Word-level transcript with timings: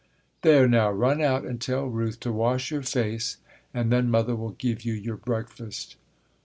"There 0.41 0.67
now, 0.67 0.89
run 0.91 1.21
out 1.21 1.45
and 1.45 1.61
tell 1.61 1.85
Ruth 1.85 2.19
to 2.21 2.31
wash 2.33 2.71
your 2.71 2.81
face 2.81 3.37
and 3.71 3.91
then 3.91 4.09
mother 4.09 4.35
will 4.35 4.53
give 4.53 4.83
you 4.83 4.93
your 4.93 5.17
breakfast." 5.17 5.95